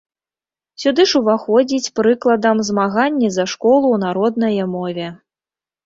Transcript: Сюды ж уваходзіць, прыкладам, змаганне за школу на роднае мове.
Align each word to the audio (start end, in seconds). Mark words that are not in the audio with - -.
Сюды 0.83 1.05
ж 1.11 1.17
уваходзіць, 1.21 1.93
прыкладам, 2.01 2.65
змаганне 2.73 3.33
за 3.39 3.49
школу 3.55 3.95
на 4.09 4.19
роднае 4.21 4.63
мове. 4.77 5.07